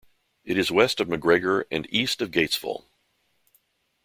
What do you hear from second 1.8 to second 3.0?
east of Gatesville.